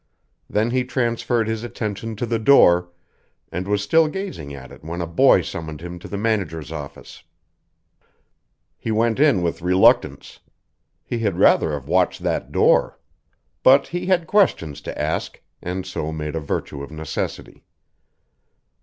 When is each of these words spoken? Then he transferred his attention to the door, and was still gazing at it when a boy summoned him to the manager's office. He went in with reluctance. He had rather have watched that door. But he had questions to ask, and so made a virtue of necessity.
Then 0.49 0.71
he 0.71 0.83
transferred 0.83 1.47
his 1.47 1.63
attention 1.63 2.15
to 2.15 2.25
the 2.25 2.39
door, 2.39 2.89
and 3.51 3.67
was 3.67 3.83
still 3.83 4.07
gazing 4.07 4.51
at 4.51 4.71
it 4.71 4.83
when 4.83 4.99
a 4.99 5.05
boy 5.05 5.43
summoned 5.43 5.79
him 5.79 5.99
to 5.99 6.07
the 6.07 6.17
manager's 6.17 6.71
office. 6.71 7.21
He 8.79 8.89
went 8.89 9.19
in 9.19 9.43
with 9.43 9.61
reluctance. 9.61 10.39
He 11.05 11.19
had 11.19 11.37
rather 11.37 11.73
have 11.73 11.87
watched 11.87 12.23
that 12.23 12.51
door. 12.51 12.97
But 13.61 13.89
he 13.89 14.07
had 14.07 14.25
questions 14.25 14.81
to 14.81 14.99
ask, 14.99 15.39
and 15.61 15.85
so 15.85 16.11
made 16.11 16.35
a 16.35 16.39
virtue 16.39 16.81
of 16.81 16.89
necessity. 16.89 17.63